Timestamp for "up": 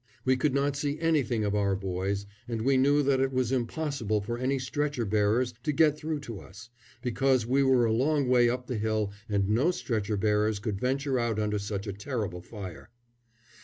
8.49-8.65